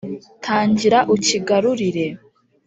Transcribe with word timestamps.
Tangira 0.43 0.99
ucyigarurire.’ 1.15 2.05